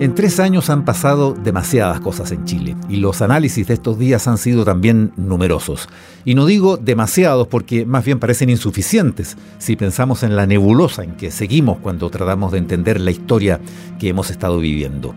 En 0.00 0.14
tres 0.14 0.40
años 0.40 0.70
han 0.70 0.86
pasado 0.86 1.34
demasiadas 1.34 2.00
cosas 2.00 2.32
en 2.32 2.46
Chile 2.46 2.74
y 2.88 2.96
los 2.96 3.20
análisis 3.20 3.66
de 3.66 3.74
estos 3.74 3.98
días 3.98 4.26
han 4.28 4.38
sido 4.38 4.64
también 4.64 5.12
numerosos. 5.18 5.90
Y 6.24 6.34
no 6.34 6.46
digo 6.46 6.78
demasiados 6.78 7.46
porque 7.48 7.84
más 7.84 8.06
bien 8.06 8.18
parecen 8.18 8.48
insuficientes 8.48 9.36
si 9.58 9.76
pensamos 9.76 10.22
en 10.22 10.36
la 10.36 10.46
nebulosa 10.46 11.04
en 11.04 11.18
que 11.18 11.30
seguimos 11.30 11.80
cuando 11.80 12.08
tratamos 12.08 12.50
de 12.50 12.56
entender 12.56 12.98
la 12.98 13.10
historia 13.10 13.60
que 13.98 14.08
hemos 14.08 14.30
estado 14.30 14.58
viviendo. 14.58 15.14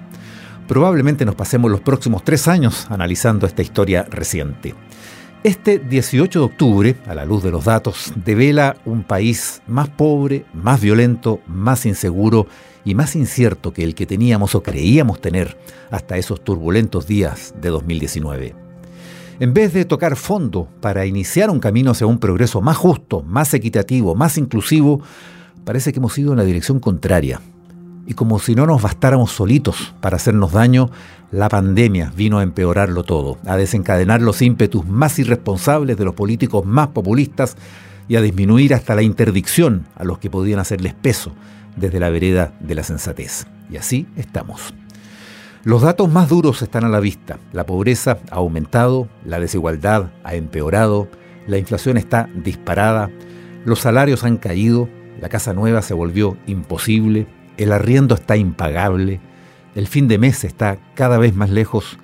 Probablemente 0.68 1.24
nos 1.24 1.36
pasemos 1.36 1.72
los 1.72 1.80
próximos 1.80 2.26
tres 2.26 2.50
años 2.50 2.86
analizando 2.90 3.48
esta 3.48 3.62
historia 3.62 4.06
reciente. 4.12 4.76
Este 5.44 5.78
18 5.78 6.40
de 6.40 6.46
octubre, 6.46 6.96
a 7.06 7.14
la 7.14 7.26
luz 7.26 7.44
de 7.44 7.52
los 7.52 7.66
datos, 7.66 8.14
devela 8.16 8.78
un 8.86 9.04
país 9.04 9.62
más 9.68 9.90
pobre, 9.90 10.46
más 10.54 10.80
violento, 10.80 11.42
más 11.48 11.86
inseguro 11.86 12.48
y 12.86 12.96
más 12.96 13.14
incierto 13.18 13.74
que 13.74 13.84
el 13.84 13.94
que 13.94 14.06
teníamos 14.06 14.56
o 14.56 14.64
creíamos 14.64 15.20
tener 15.20 15.58
hasta 15.92 16.16
esos 16.16 16.42
turbulentos 16.46 17.08
días 17.08 17.54
de 17.60 17.68
2019. 17.68 18.56
En 19.42 19.54
vez 19.54 19.74
de 19.74 19.84
tocar 19.84 20.16
fondo 20.16 20.70
para 20.80 21.06
iniciar 21.06 21.50
un 21.50 21.60
camino 21.60 21.92
hacia 21.92 22.08
un 22.08 22.20
progreso 22.20 22.62
más 22.62 22.78
justo, 22.78 23.22
más 23.22 23.54
equitativo, 23.54 24.16
más 24.16 24.38
inclusivo, 24.38 25.02
parece 25.66 25.92
que 25.92 26.00
hemos 26.00 26.18
ido 26.18 26.32
en 26.32 26.38
la 26.38 26.46
dirección 26.46 26.80
contraria. 26.80 27.42
Y 28.06 28.14
como 28.16 28.40
si 28.40 28.56
no 28.56 28.66
nos 28.66 28.82
bastáramos 28.82 29.32
solitos 29.32 29.94
para 30.02 30.18
hacernos 30.18 30.52
daño, 30.52 30.90
la 31.32 31.50
pandemia 31.50 32.12
vino 32.16 32.40
a 32.40 32.44
empeorarlo 32.44 33.04
todo, 33.04 33.38
a 33.46 33.56
desencadenar 33.56 34.22
los 34.22 34.42
ímpetus 34.42 34.86
más 34.86 35.18
irresponsables 35.20 35.98
de 35.98 36.06
los 36.06 36.14
políticos 36.14 36.66
más 36.66 36.90
populistas 36.90 37.56
y 38.08 38.18
a 38.18 38.22
disminuir 38.22 38.74
hasta 38.74 38.96
la 38.96 39.02
interdicción 39.02 39.88
a 39.96 40.04
los 40.04 40.20
que 40.20 40.30
podían 40.30 40.60
hacerles 40.60 40.94
peso 40.94 41.32
desde 41.76 42.00
la 42.00 42.10
vereda 42.10 42.54
de 42.60 42.76
la 42.76 42.84
sensatez. 42.84 43.48
Y 43.70 43.78
así 43.78 44.08
estamos. 44.18 44.74
Los 45.64 45.82
datos 45.82 46.12
más 46.12 46.28
duros 46.28 46.62
están 46.62 46.84
a 46.84 46.90
la 46.90 47.00
vista. 47.00 47.40
La 47.54 47.66
pobreza 47.66 48.18
ha 48.30 48.36
aumentado, 48.36 49.08
la 49.26 49.40
desigualdad 49.40 50.12
ha 50.26 50.36
empeorado, 50.36 51.08
la 51.48 51.58
inflación 51.58 51.98
está 51.98 52.30
disparada, 52.36 53.10
los 53.64 53.80
salarios 53.80 54.26
han 54.26 54.38
caído, 54.38 54.90
la 55.22 55.30
casa 55.30 55.54
nueva 55.54 55.82
se 55.82 55.94
volvió 55.94 56.38
imposible, 56.48 57.28
el 57.58 57.72
arriendo 57.72 58.16
está 58.16 58.38
impagable, 58.38 59.20
el 59.76 59.88
fin 59.88 60.08
de 60.08 60.18
mes 60.18 60.44
está 60.44 60.78
cada 60.96 61.18
vez 61.18 61.36
más 61.36 61.50
lejos, 61.50 61.98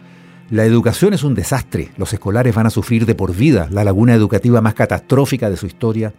la 0.50 0.66
educación 0.66 1.14
es 1.14 1.24
un 1.24 1.36
desastre, 1.36 1.92
los 1.98 2.12
escolares 2.14 2.56
van 2.56 2.66
a 2.66 2.72
sufrir 2.72 3.06
de 3.06 3.14
por 3.14 3.36
vida 3.36 3.68
la 3.72 3.84
laguna 3.84 4.16
educativa 4.16 4.62
más 4.62 4.74
catastrófica 4.74 5.50
de 5.50 5.58
su 5.58 5.68
historia, 5.68 6.14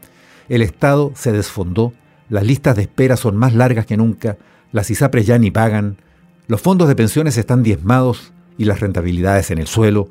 el 0.49 0.63
Estado 0.63 1.13
se 1.15 1.33
desfondó, 1.33 1.93
las 2.29 2.45
listas 2.45 2.77
de 2.77 2.83
espera 2.83 3.17
son 3.17 3.37
más 3.37 3.55
largas 3.55 3.87
que 3.87 3.97
nunca, 3.97 4.37
las 4.73 4.91
ISAPRES 4.91 5.27
ya 5.27 5.39
ni 5.39 5.51
pagan, 5.51 5.97
los 6.47 6.61
fondos 6.61 6.89
de 6.89 6.97
pensiones 6.97 7.37
están 7.39 7.63
diezmados 7.63 8.33
y 8.57 8.65
las 8.65 8.81
rentabilidades 8.81 9.51
en 9.51 9.59
el 9.59 9.67
suelo, 9.67 10.09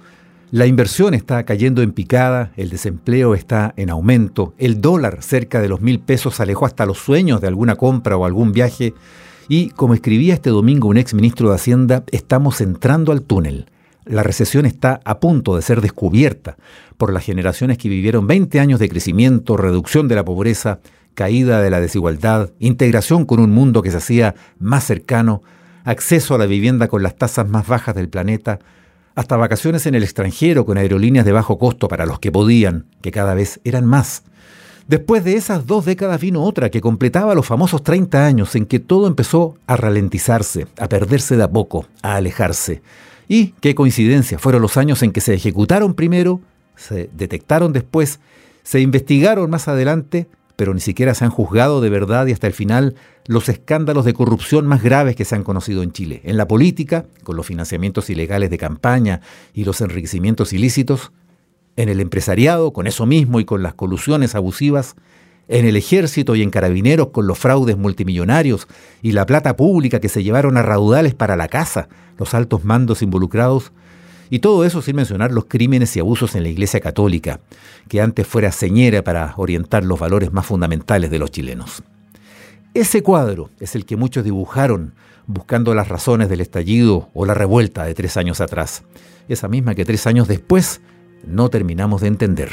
la 0.52 0.66
inversión 0.66 1.14
está 1.14 1.44
cayendo 1.44 1.84
en 1.84 1.92
picada, 1.92 2.52
el 2.58 2.72
desempleo 2.72 3.36
está 3.36 3.72
en 3.78 3.92
aumento, 3.92 4.56
el 4.58 4.82
dólar 4.82 5.22
cerca 5.22 5.62
de 5.62 5.70
los 5.70 5.80
mil 5.80 6.00
pesos 6.00 6.40
alejó 6.40 6.66
hasta 6.66 6.88
los 6.88 6.98
sueños 6.98 7.40
de 7.40 7.48
alguna 7.48 7.76
compra 7.76 8.18
o 8.18 8.26
algún 8.26 8.52
viaje, 8.52 8.96
y 9.48 9.70
como 9.70 9.94
escribía 9.94 10.34
este 10.34 10.50
domingo 10.50 10.88
un 10.88 10.98
ex 10.98 11.14
ministro 11.14 11.50
de 11.50 11.56
Hacienda, 11.56 12.04
estamos 12.12 12.62
entrando 12.62 13.12
al 13.12 13.22
túnel. 13.22 13.68
La 14.06 14.24
recesión 14.24 14.66
está 14.66 15.02
a 15.06 15.20
punto 15.20 15.56
de 15.56 15.62
ser 15.62 15.82
descubierta 15.82 16.58
por 16.98 17.14
las 17.14 17.26
generaciones 17.26 17.78
que 17.78 17.90
vivieron 17.90 18.26
20 18.26 18.60
años 18.60 18.80
de 18.80 18.90
crecimiento, 18.90 19.56
reducción 19.56 20.08
de 20.08 20.16
la 20.16 20.26
pobreza, 20.26 20.80
caída 21.14 21.62
de 21.62 21.70
la 21.70 21.80
desigualdad, 21.80 22.50
integración 22.58 23.26
con 23.26 23.40
un 23.40 23.52
mundo 23.52 23.84
que 23.84 23.92
se 23.92 23.98
hacía 23.98 24.34
más 24.58 24.84
cercano, 24.84 25.44
acceso 25.84 26.34
a 26.34 26.40
la 26.40 26.48
vivienda 26.48 26.88
con 26.88 27.04
las 27.04 27.16
tasas 27.16 27.48
más 27.48 27.68
bajas 27.68 27.94
del 27.94 28.10
planeta, 28.10 28.60
hasta 29.16 29.38
vacaciones 29.38 29.86
en 29.86 29.96
el 29.96 30.04
extranjero 30.04 30.66
con 30.66 30.78
aerolíneas 30.78 31.26
de 31.26 31.32
bajo 31.32 31.58
costo 31.58 31.88
para 31.88 32.06
los 32.06 32.20
que 32.20 32.32
podían, 32.32 32.86
que 33.02 33.12
cada 33.12 33.34
vez 33.34 33.60
eran 33.64 33.86
más. 33.86 34.24
Después 34.88 35.24
de 35.24 35.36
esas 35.36 35.68
dos 35.68 35.86
décadas 35.86 36.20
vino 36.20 36.42
otra 36.44 36.72
que 36.72 36.82
completaba 36.82 37.36
los 37.36 37.46
famosos 37.46 37.84
30 37.84 38.26
años 38.26 38.56
en 38.56 38.66
que 38.66 38.80
todo 38.80 39.06
empezó 39.06 39.56
a 39.68 39.76
ralentizarse, 39.76 40.66
a 40.80 40.90
perderse 40.90 41.38
de 41.38 41.44
a 41.44 41.52
poco, 41.52 41.86
a 42.02 42.16
alejarse. 42.16 42.82
Y, 43.28 43.54
qué 43.62 43.76
coincidencia, 43.76 44.40
fueron 44.40 44.64
los 44.64 44.78
años 44.78 45.04
en 45.04 45.12
que 45.12 45.22
se 45.22 45.36
ejecutaron 45.36 45.94
primero, 45.94 46.42
se 46.76 47.08
detectaron 47.14 47.72
después, 47.72 48.20
se 48.64 48.80
investigaron 48.80 49.50
más 49.52 49.68
adelante 49.68 50.28
pero 50.60 50.74
ni 50.74 50.82
siquiera 50.82 51.16
se 51.16 51.24
han 51.24 51.32
juzgado 51.32 51.80
de 51.80 51.90
verdad 51.90 52.28
y 52.28 52.34
hasta 52.34 52.46
el 52.46 52.52
final 52.52 52.96
los 53.28 53.48
escándalos 53.48 54.04
de 54.04 54.14
corrupción 54.14 54.68
más 54.68 54.84
graves 54.84 55.16
que 55.16 55.24
se 55.24 55.34
han 55.36 55.46
conocido 55.46 55.84
en 55.84 55.94
Chile. 55.94 56.20
En 56.26 56.36
la 56.36 56.50
política, 56.50 57.06
con 57.24 57.38
los 57.38 57.46
financiamientos 57.46 58.10
ilegales 58.10 58.50
de 58.50 58.58
campaña 58.58 59.22
y 59.54 59.64
los 59.64 59.80
enriquecimientos 59.80 60.52
ilícitos, 60.52 61.14
en 61.78 61.88
el 61.88 62.02
empresariado, 62.02 62.74
con 62.74 62.88
eso 62.88 63.06
mismo 63.06 63.40
y 63.40 63.46
con 63.46 63.64
las 63.64 63.74
colusiones 63.74 64.36
abusivas, 64.36 64.98
en 65.48 65.66
el 65.66 65.78
ejército 65.78 66.36
y 66.36 66.44
en 66.44 66.50
carabineros 66.50 67.08
con 67.12 67.26
los 67.26 67.40
fraudes 67.40 67.78
multimillonarios 67.78 68.68
y 69.02 69.14
la 69.14 69.26
plata 69.26 69.56
pública 69.56 70.02
que 70.02 70.10
se 70.10 70.24
llevaron 70.24 70.58
a 70.58 70.62
raudales 70.62 71.16
para 71.16 71.38
la 71.38 71.48
casa, 71.48 71.88
los 72.18 72.34
altos 72.34 72.66
mandos 72.66 73.02
involucrados, 73.02 73.72
y 74.30 74.40
todo 74.40 74.64
eso 74.64 74.82
sin 74.82 74.96
mencionar 74.96 75.32
los 75.32 75.46
crímenes 75.46 75.96
y 75.96 76.00
abusos 76.00 76.36
en 76.36 76.44
la 76.44 76.50
Iglesia 76.50 76.80
Católica, 76.80 77.40
que 77.88 78.02
antes 78.02 78.28
fuera 78.28 78.52
señera 78.52 79.04
para 79.04 79.34
orientar 79.38 79.84
los 79.84 80.00
valores 80.00 80.32
más 80.32 80.46
fundamentales 80.46 81.10
de 81.10 81.20
los 81.20 81.32
chilenos. 81.32 81.84
Ese 82.74 83.02
cuadro 83.02 83.50
es 83.60 83.76
el 83.76 83.86
que 83.86 83.96
muchos 83.96 84.24
dibujaron 84.24 84.94
buscando 85.26 85.74
las 85.74 85.88
razones 85.88 86.30
del 86.30 86.42
estallido 86.42 87.10
o 87.14 87.26
la 87.26 87.34
revuelta 87.34 87.84
de 87.84 87.94
tres 87.94 88.18
años 88.18 88.42
atrás, 88.42 88.84
esa 89.28 89.48
misma 89.48 89.76
que 89.76 89.86
tres 89.86 90.08
años 90.08 90.28
después 90.28 90.82
no 91.26 91.50
terminamos 91.50 92.02
de 92.02 92.08
entender. 92.08 92.50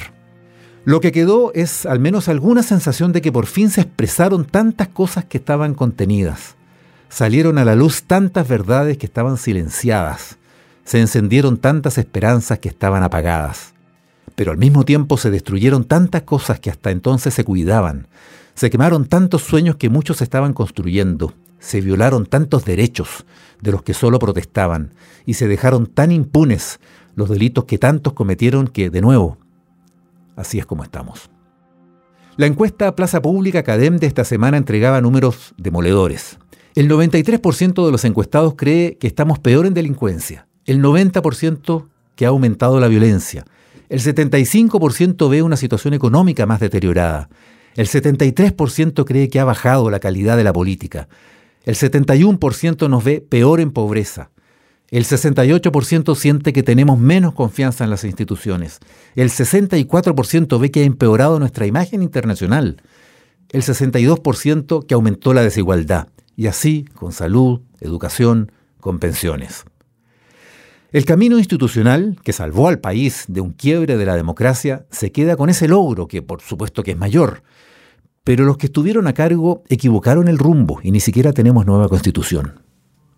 Lo 0.84 1.00
que 1.00 1.10
quedó 1.10 1.53
es 1.54 1.84
al 1.84 2.00
menos 2.00 2.28
alguna 2.28 2.62
sensación 2.62 3.12
de 3.12 3.20
que 3.20 3.32
por 3.32 3.47
fin 3.47 3.70
se 3.70 3.81
expresaron 3.81 4.44
tantas 4.44 4.88
cosas 4.88 5.25
que 5.25 5.38
estaban 5.38 5.75
contenidas, 5.75 6.54
salieron 7.09 7.59
a 7.59 7.65
la 7.65 7.75
luz 7.75 8.04
tantas 8.04 8.47
verdades 8.47 8.98
que 8.98 9.06
estaban 9.06 9.36
silenciadas, 9.36 10.38
se 10.86 11.00
encendieron 11.00 11.58
tantas 11.58 11.98
esperanzas 11.98 12.60
que 12.60 12.69
estaban 12.69 13.02
apagadas. 13.02 13.74
Pero 14.36 14.53
al 14.53 14.56
mismo 14.56 14.84
tiempo 14.84 15.16
se 15.16 15.33
destruyeron 15.33 15.84
tantas 15.84 16.22
cosas 16.22 16.60
que 16.60 16.71
hasta 16.71 16.92
entonces 16.92 17.34
se 17.34 17.44
cuidaban. 17.44 18.06
Se 18.54 18.71
quemaron 18.71 19.06
tantos 19.06 19.42
sueños 19.42 19.77
que 19.77 19.91
muchos 19.91 20.22
estaban 20.22 20.53
construyendo. 20.53 21.34
Se 21.59 21.80
violaron 21.80 22.24
tantos 22.24 22.65
derechos 22.65 23.27
de 23.60 23.72
los 23.72 23.83
que 23.83 23.94
solo 23.94 24.21
protestaban. 24.21 24.94
Y 25.27 25.34
se 25.34 25.48
dejaron 25.48 25.86
tan 25.88 26.12
impunes 26.12 26.78
los 27.16 27.28
delitos 27.28 27.65
que 27.65 27.78
tantos 27.78 28.12
cometieron 28.12 28.68
que, 28.68 28.89
de 28.89 29.00
nuevo, 29.00 29.39
así 30.36 30.60
es 30.60 30.66
como 30.66 30.84
estamos. 30.84 31.30
La 32.36 32.47
encuesta 32.47 32.94
Plaza 32.94 33.21
Pública 33.21 33.65
Cadem 33.65 33.97
de 33.97 34.06
esta 34.06 34.24
semana 34.24 34.56
entregaba 34.56 35.00
números 35.00 35.53
demoledores. 35.56 36.39
El 36.77 36.89
93% 36.89 37.84
de 37.84 37.91
los 37.91 38.04
encuestados 38.04 38.54
cree 38.56 38.98
que 38.98 39.06
estamos 39.09 39.41
peor 39.41 39.66
en 39.66 39.74
delincuencia 39.74 40.46
el 40.66 40.83
90% 40.83 41.86
que 42.15 42.27
ha 42.27 42.28
aumentado 42.28 42.80
la 42.80 42.89
violencia, 42.89 43.45
el 43.89 44.01
75% 44.01 45.30
ve 45.30 45.42
una 45.42 45.57
situación 45.57 45.95
económica 45.95 46.47
más 46.47 46.60
deteriorada, 46.60 47.28
el 47.77 47.86
73% 47.86 49.04
cree 49.04 49.28
que 49.28 49.41
ha 49.41 49.45
bajado 49.45 49.91
la 49.91 50.01
calidad 50.01 50.36
de 50.36 50.45
la 50.45 50.53
política, 50.53 51.09
el 51.65 51.74
71% 51.74 52.89
nos 52.89 53.04
ve 53.04 53.21
peor 53.21 53.60
en 53.60 53.72
pobreza, 53.72 54.30
El 54.89 55.04
68% 55.04 56.15
siente 56.15 56.53
que 56.53 56.63
tenemos 56.63 56.98
menos 56.98 57.34
confianza 57.34 57.83
en 57.83 57.91
las 57.91 58.04
instituciones. 58.04 58.78
El 59.16 59.30
64% 59.30 60.60
ve 60.60 60.71
que 60.71 60.83
ha 60.83 60.84
empeorado 60.84 61.41
nuestra 61.41 61.66
imagen 61.66 62.03
internacional. 62.04 62.80
El 63.51 63.63
62% 63.63 64.86
que 64.86 64.95
aumentó 64.95 65.34
la 65.34 65.42
desigualdad. 65.42 66.07
Y 66.36 66.47
así 66.47 66.84
con 66.95 67.13
salud, 67.13 67.63
educación, 67.80 68.53
con 68.78 69.01
pensiones. 69.01 69.65
El 70.92 71.04
camino 71.04 71.38
institucional 71.38 72.16
que 72.22 72.33
salvó 72.33 72.68
al 72.68 72.78
país 72.78 73.24
de 73.27 73.41
un 73.41 73.53
quiebre 73.53 73.97
de 73.97 74.06
la 74.06 74.15
democracia 74.15 74.86
se 74.91 75.10
queda 75.10 75.36
con 75.36 75.50
ese 75.50 75.66
logro, 75.66 76.06
que 76.06 76.22
por 76.22 76.41
supuesto 76.41 76.84
que 76.84 76.92
es 76.92 76.97
mayor. 76.97 77.42
Pero 78.22 78.44
los 78.44 78.56
que 78.56 78.66
estuvieron 78.66 79.09
a 79.09 79.12
cargo 79.12 79.65
equivocaron 79.68 80.28
el 80.28 80.38
rumbo 80.38 80.80
y 80.83 80.92
ni 80.92 81.00
siquiera 81.00 81.33
tenemos 81.33 81.66
nueva 81.66 81.88
constitución. 81.88 82.60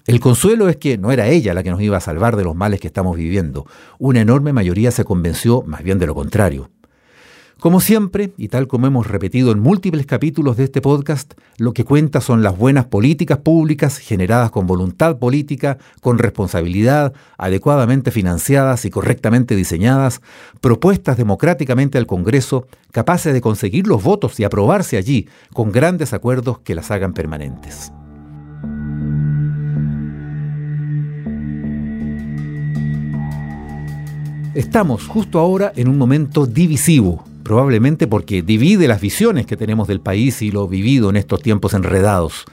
El 0.07 0.21
consuelo 0.21 0.71
es 0.71 0.79
que 0.79 0.97
no 0.97 1.13
era 1.13 1.29
ella 1.29 1.53
la 1.53 1.63
que 1.63 1.71
nos 1.71 1.83
iba 1.83 1.99
a 1.99 2.01
salvar 2.01 2.37
de 2.37 2.45
los 2.45 2.57
males 2.57 2.81
que 2.81 2.87
estamos 2.87 3.15
viviendo. 3.19 3.67
Una 3.99 4.23
enorme 4.23 4.55
mayoría 4.55 4.91
se 4.91 5.05
convenció 5.05 5.63
más 5.63 5.83
bien 5.83 5.99
de 5.99 6.07
lo 6.07 6.15
contrario. 6.15 6.71
Como 7.61 7.81
siempre, 7.81 8.33
y 8.37 8.47
tal 8.47 8.69
como 8.69 8.87
hemos 8.87 9.09
repetido 9.09 9.51
en 9.51 9.59
múltiples 9.59 10.07
capítulos 10.07 10.57
de 10.57 10.63
este 10.63 10.81
podcast, 10.81 11.35
lo 11.57 11.73
que 11.73 11.85
cuenta 11.85 12.21
son 12.21 12.45
las 12.45 12.57
buenas 12.57 12.87
políticas 12.87 13.39
públicas 13.39 13.99
generadas 13.99 14.53
con 14.53 14.69
voluntad 14.69 15.19
política, 15.19 15.77
con 16.01 16.19
responsabilidad, 16.19 17.15
adecuadamente 17.37 18.13
financiadas 18.13 18.85
y 18.85 18.91
correctamente 18.91 19.57
diseñadas, 19.57 20.23
propuestas 20.61 21.17
democráticamente 21.17 21.99
al 21.99 22.07
Congreso, 22.07 22.69
capaces 22.93 23.35
de 23.35 23.41
conseguir 23.41 23.89
los 23.89 24.05
votos 24.05 24.39
y 24.39 24.45
aprobarse 24.45 24.97
allí, 24.97 25.29
con 25.53 25.73
grandes 25.73 26.13
acuerdos 26.13 26.61
que 26.61 26.77
las 26.77 26.93
hagan 26.93 27.13
permanentes. 27.13 27.91
Estamos 34.55 35.07
justo 35.09 35.41
ahora 35.41 35.73
en 35.75 35.89
un 35.89 35.99
momento 35.99 36.47
divisivo, 36.47 37.25
probablemente 37.49 38.07
porque 38.07 38.43
divide 38.43 38.87
las 38.89 39.01
visiones 39.01 39.47
que 39.47 39.57
tenemos 39.57 39.89
del 39.89 40.03
país 40.03 40.43
y 40.43 40.51
lo 40.51 40.69
vivido 40.69 41.09
en 41.09 41.17
estos 41.17 41.41
tiempos 41.41 41.73
enredados, 41.73 42.45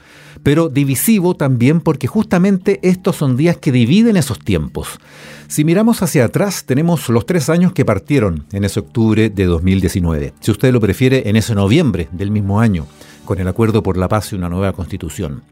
pero 0.42 0.70
divisivo 0.70 1.34
también 1.34 1.82
porque 1.82 2.06
justamente 2.06 2.80
estos 2.82 3.16
son 3.16 3.36
días 3.36 3.58
que 3.58 3.72
dividen 3.72 4.16
esos 4.16 4.38
tiempos. 4.38 4.98
Si 5.48 5.64
miramos 5.64 6.00
hacia 6.00 6.24
atrás, 6.24 6.64
tenemos 6.64 7.10
los 7.10 7.26
tres 7.26 7.50
años 7.50 7.74
que 7.74 7.84
partieron 7.84 8.46
en 8.52 8.64
ese 8.64 8.80
octubre 8.80 9.28
de 9.28 9.44
2019, 9.44 10.32
si 10.40 10.50
usted 10.50 10.72
lo 10.72 10.80
prefiere, 10.80 11.28
en 11.28 11.36
ese 11.36 11.54
noviembre 11.54 12.08
del 12.12 12.30
mismo 12.30 12.58
año, 12.58 12.86
con 13.26 13.38
el 13.38 13.48
acuerdo 13.48 13.82
por 13.82 13.98
la 13.98 14.08
paz 14.08 14.32
y 14.32 14.36
una 14.36 14.48
nueva 14.48 14.72
constitución. 14.72 15.42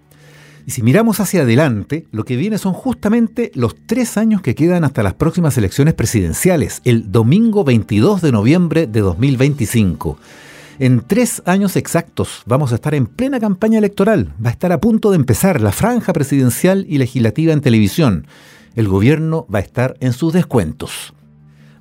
Y 0.66 0.70
si 0.70 0.82
miramos 0.82 1.20
hacia 1.20 1.42
adelante, 1.42 2.06
lo 2.10 2.24
que 2.24 2.36
viene 2.36 2.56
son 2.56 2.72
justamente 2.72 3.50
los 3.54 3.76
tres 3.86 4.16
años 4.16 4.40
que 4.40 4.54
quedan 4.54 4.84
hasta 4.84 5.02
las 5.02 5.14
próximas 5.14 5.58
elecciones 5.58 5.94
presidenciales, 5.94 6.80
el 6.84 7.12
domingo 7.12 7.64
22 7.64 8.22
de 8.22 8.32
noviembre 8.32 8.86
de 8.86 9.00
2025. 9.00 10.18
En 10.78 11.02
tres 11.06 11.42
años 11.44 11.76
exactos 11.76 12.42
vamos 12.46 12.72
a 12.72 12.76
estar 12.76 12.94
en 12.94 13.06
plena 13.06 13.38
campaña 13.38 13.78
electoral. 13.78 14.32
Va 14.44 14.48
a 14.48 14.52
estar 14.52 14.72
a 14.72 14.80
punto 14.80 15.10
de 15.10 15.16
empezar 15.16 15.60
la 15.60 15.70
franja 15.70 16.12
presidencial 16.12 16.86
y 16.88 16.98
legislativa 16.98 17.52
en 17.52 17.60
televisión. 17.60 18.26
El 18.74 18.88
gobierno 18.88 19.46
va 19.54 19.58
a 19.58 19.62
estar 19.62 19.96
en 20.00 20.12
sus 20.12 20.32
descuentos. 20.32 21.14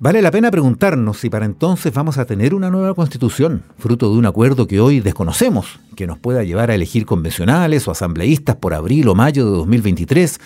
Vale 0.03 0.21
la 0.21 0.31
pena 0.31 0.51
preguntarnos 0.51 1.17
si 1.17 1.29
para 1.29 1.45
entonces 1.45 1.93
vamos 1.93 2.17
a 2.17 2.25
tener 2.25 2.53
una 2.53 2.69
nueva 2.69 2.93
constitución, 2.93 3.63
fruto 3.77 4.11
de 4.11 4.17
un 4.17 4.25
acuerdo 4.25 4.67
que 4.67 4.81
hoy 4.81 4.99
desconocemos, 4.99 5.79
que 5.95 6.07
nos 6.07 6.19
pueda 6.19 6.43
llevar 6.43 6.71
a 6.71 6.75
elegir 6.75 7.05
convencionales 7.05 7.87
o 7.87 7.91
asambleístas 7.91 8.57
por 8.57 8.73
abril 8.73 9.07
o 9.07 9.15
mayo 9.15 9.45
de 9.45 9.51
2023, 9.51 10.41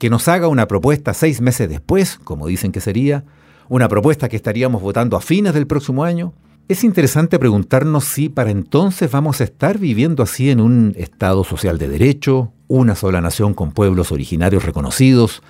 que 0.00 0.10
nos 0.10 0.26
haga 0.26 0.48
una 0.48 0.66
propuesta 0.66 1.14
seis 1.14 1.40
meses 1.40 1.68
después, 1.68 2.18
como 2.24 2.48
dicen 2.48 2.72
que 2.72 2.80
sería, 2.80 3.22
una 3.68 3.88
propuesta 3.88 4.28
que 4.28 4.34
estaríamos 4.34 4.82
votando 4.82 5.16
a 5.16 5.20
fines 5.20 5.54
del 5.54 5.68
próximo 5.68 6.02
año. 6.02 6.32
Es 6.66 6.82
interesante 6.82 7.38
preguntarnos 7.38 8.02
si 8.06 8.28
para 8.28 8.50
entonces 8.50 9.08
vamos 9.08 9.40
a 9.40 9.44
estar 9.44 9.78
viviendo 9.78 10.24
así 10.24 10.50
en 10.50 10.60
un 10.60 10.94
Estado 10.96 11.44
social 11.44 11.78
de 11.78 11.86
derecho, 11.86 12.50
una 12.66 12.96
sola 12.96 13.20
nación 13.20 13.54
con 13.54 13.70
pueblos 13.70 14.10
originarios 14.10 14.64
reconocidos, 14.64 15.44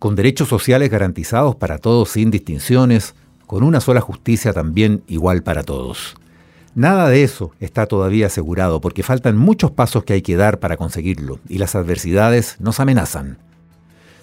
con 0.00 0.16
derechos 0.16 0.48
sociales 0.48 0.88
garantizados 0.90 1.54
para 1.56 1.78
todos 1.78 2.08
sin 2.08 2.30
distinciones, 2.30 3.14
con 3.46 3.62
una 3.62 3.80
sola 3.80 4.00
justicia 4.00 4.54
también 4.54 5.02
igual 5.06 5.42
para 5.42 5.62
todos. 5.62 6.16
Nada 6.74 7.08
de 7.10 7.22
eso 7.22 7.52
está 7.60 7.84
todavía 7.84 8.26
asegurado 8.26 8.80
porque 8.80 9.02
faltan 9.02 9.36
muchos 9.36 9.72
pasos 9.72 10.04
que 10.04 10.14
hay 10.14 10.22
que 10.22 10.36
dar 10.36 10.58
para 10.58 10.78
conseguirlo 10.78 11.38
y 11.48 11.58
las 11.58 11.74
adversidades 11.74 12.56
nos 12.60 12.80
amenazan. 12.80 13.36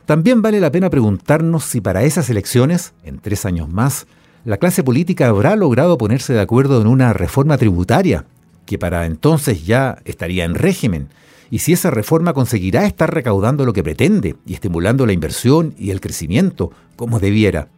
También 0.08 0.42
vale 0.42 0.60
la 0.60 0.72
pena 0.72 0.90
preguntarnos 0.90 1.66
si 1.66 1.80
para 1.80 2.04
esas 2.04 2.30
elecciones, 2.32 2.94
en 3.04 3.20
tres 3.20 3.46
años 3.46 3.70
más, 3.70 4.08
la 4.46 4.58
clase 4.58 4.84
política 4.84 5.28
habrá 5.28 5.56
logrado 5.56 6.00
ponerse 6.00 6.34
de 6.34 6.42
acuerdo 6.42 6.82
en 6.82 6.88
una 6.88 7.14
reforma 7.14 7.58
tributaria, 7.58 8.26
que 8.66 8.80
para 8.80 9.06
entonces 9.06 9.68
ya 9.68 10.00
estaría 10.06 10.44
en 10.44 10.56
régimen 10.56 11.10
y 11.50 11.60
si 11.60 11.74
esa 11.74 11.92
reforma 11.92 12.34
conseguirá 12.34 12.86
estar 12.86 13.14
recaudando 13.14 13.66
lo 13.66 13.74
que 13.74 13.84
pretende 13.84 14.36
y 14.46 14.54
estimulando 14.54 15.06
la 15.06 15.14
inversión 15.14 15.74
y 15.78 15.92
el 15.92 16.02
crecimiento 16.02 16.72
como 16.96 17.20
debiera. 17.20 17.70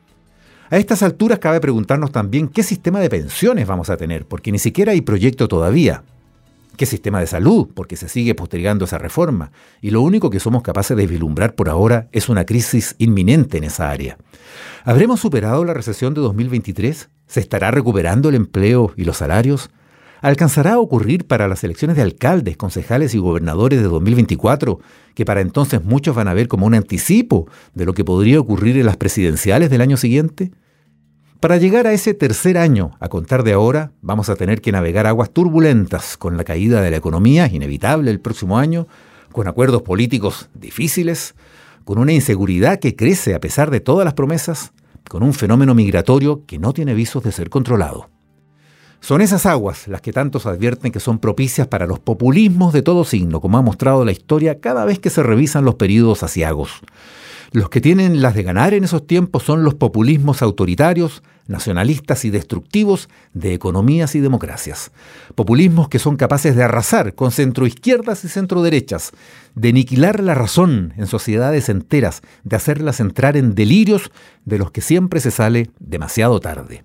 A 0.71 0.77
estas 0.77 1.01
alturas 1.01 1.39
cabe 1.39 1.59
preguntarnos 1.59 2.11
también 2.11 2.47
qué 2.47 2.61
sistema 2.61 2.99
de 2.99 3.09
pensiones 3.09 3.65
vamos 3.67 3.89
a 3.89 3.97
tener, 3.97 4.25
porque 4.25 4.51
ni 4.51 4.59
siquiera 4.59 4.91
hay 4.91 5.01
proyecto 5.01 5.47
todavía. 5.47 6.03
¿Qué 6.77 6.85
sistema 6.85 7.19
de 7.19 7.27
salud? 7.27 7.67
Porque 7.73 7.97
se 7.97 8.07
sigue 8.07 8.35
postergando 8.35 8.85
esa 8.85 8.97
reforma. 8.97 9.51
Y 9.81 9.89
lo 9.89 10.01
único 10.01 10.29
que 10.29 10.39
somos 10.39 10.61
capaces 10.61 10.95
de 10.95 11.07
vislumbrar 11.07 11.53
por 11.53 11.67
ahora 11.67 12.07
es 12.13 12.29
una 12.29 12.45
crisis 12.45 12.95
inminente 12.99 13.57
en 13.57 13.65
esa 13.65 13.89
área. 13.89 14.17
¿Habremos 14.85 15.19
superado 15.19 15.65
la 15.65 15.73
recesión 15.73 16.13
de 16.13 16.21
2023? 16.21 17.09
¿Se 17.27 17.39
estará 17.41 17.71
recuperando 17.71 18.29
el 18.29 18.35
empleo 18.35 18.93
y 18.95 19.03
los 19.03 19.17
salarios? 19.17 19.71
Alcanzará 20.21 20.73
a 20.73 20.79
ocurrir 20.79 21.25
para 21.25 21.47
las 21.47 21.63
elecciones 21.63 21.95
de 21.95 22.03
alcaldes, 22.03 22.57
concejales 22.57 23.13
y 23.13 23.19
gobernadores 23.19 23.81
de 23.81 23.87
2024, 23.87 24.79
que 25.13 25.25
para 25.25 25.41
entonces 25.41 25.83
muchos 25.83 26.15
van 26.15 26.27
a 26.27 26.33
ver 26.33 26.47
como 26.47 26.65
un 26.65 26.73
anticipo 26.73 27.47
de 27.73 27.85
lo 27.85 27.93
que 27.93 28.05
podría 28.05 28.39
ocurrir 28.39 28.77
en 28.77 28.85
las 28.85 28.97
presidenciales 28.97 29.69
del 29.69 29.81
año 29.81 29.97
siguiente? 29.97 30.51
Para 31.39 31.55
llegar 31.55 31.87
a 31.87 31.93
ese 31.93 32.13
tercer 32.13 32.57
año, 32.57 32.91
a 32.99 33.07
contar 33.07 33.43
de 33.43 33.53
ahora, 33.53 33.93
vamos 34.01 34.27
a 34.27 34.35
tener 34.35 34.59
que 34.59 34.73
navegar 34.73 35.07
aguas 35.07 35.31
turbulentas 35.31 36.17
con 36.17 36.35
la 36.35 36.43
caída 36.43 36.81
de 36.81 36.91
la 36.91 36.97
economía, 36.97 37.47
inevitable 37.47 38.11
el 38.11 38.19
próximo 38.19 38.57
año, 38.57 38.87
con 39.31 39.47
acuerdos 39.47 39.83
políticos 39.83 40.49
difíciles, 40.53 41.35
con 41.85 41.97
una 41.97 42.11
inseguridad 42.11 42.79
que 42.79 42.95
crece 42.95 43.35
a 43.35 43.39
pesar 43.39 43.71
de 43.71 43.79
todas 43.79 44.03
las 44.03 44.15
promesas, 44.15 44.73
con 45.07 45.23
un 45.23 45.33
fenómeno 45.33 45.73
migratorio 45.73 46.43
que 46.45 46.59
no 46.59 46.73
tiene 46.73 46.93
visos 46.93 47.23
de 47.23 47.31
ser 47.31 47.49
controlado. 47.49 48.09
Son 49.01 49.21
esas 49.21 49.45
aguas 49.45 49.87
las 49.87 50.01
que 50.01 50.13
tantos 50.13 50.45
advierten 50.45 50.91
que 50.91 50.99
son 50.99 51.19
propicias 51.19 51.67
para 51.67 51.87
los 51.87 51.99
populismos 51.99 52.73
de 52.73 52.81
todo 52.81 53.05
signo, 53.05 53.39
como 53.39 53.57
ha 53.57 53.61
mostrado 53.61 54.03
la 54.03 54.11
historia 54.11 54.59
cada 54.59 54.85
vez 54.85 54.99
que 54.99 55.09
se 55.09 55.23
revisan 55.23 55.65
los 55.65 55.75
periodos 55.75 56.21
asiagos. 56.23 56.81
Los 57.51 57.69
que 57.69 57.81
tienen 57.81 58.21
las 58.21 58.35
de 58.35 58.43
ganar 58.43 58.75
en 58.75 58.83
esos 58.83 59.07
tiempos 59.07 59.41
son 59.41 59.63
los 59.63 59.73
populismos 59.73 60.43
autoritarios, 60.43 61.23
nacionalistas 61.47 62.23
y 62.25 62.29
destructivos 62.29 63.09
de 63.33 63.55
economías 63.55 64.13
y 64.13 64.19
democracias. 64.19 64.91
Populismos 65.33 65.89
que 65.89 65.97
son 65.97 66.15
capaces 66.15 66.55
de 66.55 66.63
arrasar 66.63 67.15
con 67.15 67.31
centroizquierdas 67.31 68.23
y 68.23 68.29
centroderechas, 68.29 69.13
de 69.55 69.69
aniquilar 69.69 70.19
la 70.19 70.35
razón 70.35 70.93
en 70.97 71.07
sociedades 71.07 71.69
enteras, 71.69 72.21
de 72.43 72.55
hacerlas 72.55 72.99
entrar 72.99 73.35
en 73.35 73.55
delirios 73.55 74.11
de 74.45 74.59
los 74.59 74.69
que 74.69 74.81
siempre 74.81 75.19
se 75.19 75.31
sale 75.31 75.71
demasiado 75.79 76.39
tarde. 76.39 76.83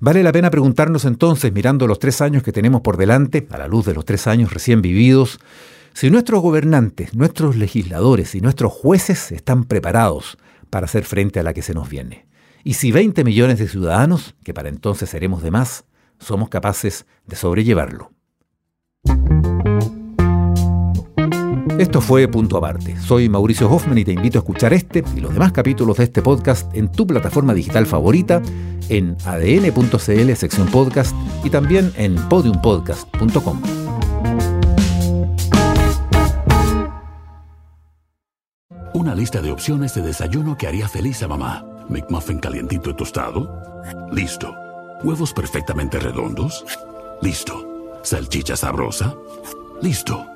Vale 0.00 0.22
la 0.22 0.32
pena 0.32 0.50
preguntarnos 0.50 1.04
entonces, 1.04 1.52
mirando 1.52 1.86
los 1.86 1.98
tres 1.98 2.20
años 2.20 2.42
que 2.42 2.52
tenemos 2.52 2.82
por 2.82 2.96
delante, 2.96 3.46
a 3.50 3.58
la 3.58 3.68
luz 3.68 3.86
de 3.86 3.94
los 3.94 4.04
tres 4.04 4.26
años 4.26 4.52
recién 4.52 4.82
vividos, 4.82 5.38
si 5.94 6.10
nuestros 6.10 6.42
gobernantes, 6.42 7.14
nuestros 7.14 7.56
legisladores 7.56 8.34
y 8.34 8.40
nuestros 8.40 8.72
jueces 8.72 9.32
están 9.32 9.64
preparados 9.64 10.36
para 10.68 10.84
hacer 10.84 11.04
frente 11.04 11.40
a 11.40 11.42
la 11.42 11.54
que 11.54 11.62
se 11.62 11.72
nos 11.72 11.88
viene. 11.88 12.26
Y 12.64 12.74
si 12.74 12.92
20 12.92 13.24
millones 13.24 13.58
de 13.58 13.68
ciudadanos, 13.68 14.34
que 14.44 14.52
para 14.52 14.68
entonces 14.68 15.08
seremos 15.08 15.42
de 15.42 15.50
más, 15.50 15.84
somos 16.18 16.48
capaces 16.48 17.06
de 17.26 17.36
sobrellevarlo. 17.36 18.10
Esto 21.78 22.00
fue 22.00 22.26
Punto 22.26 22.56
Aparte. 22.56 22.96
Soy 22.98 23.28
Mauricio 23.28 23.70
Hoffman 23.70 23.98
y 23.98 24.04
te 24.04 24.12
invito 24.12 24.38
a 24.38 24.40
escuchar 24.40 24.72
este 24.72 25.04
y 25.14 25.20
los 25.20 25.34
demás 25.34 25.52
capítulos 25.52 25.98
de 25.98 26.04
este 26.04 26.22
podcast 26.22 26.74
en 26.74 26.90
tu 26.90 27.06
plataforma 27.06 27.52
digital 27.52 27.84
favorita, 27.84 28.40
en 28.88 29.14
adn.cl 29.26 30.34
sección 30.36 30.68
podcast 30.68 31.14
y 31.44 31.50
también 31.50 31.92
en 31.96 32.14
podiumpodcast.com. 32.30 33.60
Una 38.94 39.14
lista 39.14 39.42
de 39.42 39.52
opciones 39.52 39.94
de 39.94 40.00
desayuno 40.00 40.56
que 40.56 40.68
haría 40.68 40.88
feliz 40.88 41.22
a 41.22 41.28
mamá. 41.28 41.66
McMuffin 41.90 42.38
calientito 42.38 42.88
y 42.88 42.94
tostado. 42.94 43.82
Listo. 44.12 44.54
Huevos 45.04 45.34
perfectamente 45.34 45.98
redondos. 45.98 46.64
Listo. 47.20 48.00
Salchicha 48.02 48.56
sabrosa. 48.56 49.14
Listo 49.82 50.35